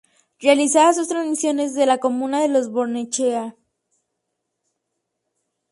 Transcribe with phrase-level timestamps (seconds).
[0.39, 3.55] Realiza sus transmisiones desde la comuna de Lo Barnechea.